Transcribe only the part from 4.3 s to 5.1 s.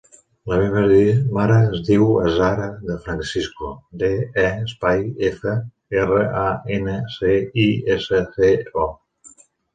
e, espai,